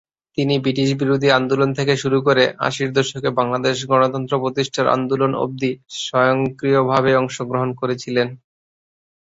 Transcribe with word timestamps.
তিনি 0.37 0.53
ব্রিটিশবিরোধী 0.63 1.29
আন্দোলন 1.31 1.69
থেকে 1.77 1.93
শুরু 2.03 2.17
করে 2.27 2.43
আশির 2.67 2.89
দশকে 2.97 3.29
বাংলাদেশে 3.39 3.83
গণতন্ত্র 3.91 4.33
প্রতিষ্ঠার 4.43 4.87
আন্দোলন 4.95 5.31
অবধি 5.43 5.71
সক্রিয়ভাবে 6.03 7.11
অংশগ্রহণ 7.21 7.69
করেছিলেন। 7.81 8.27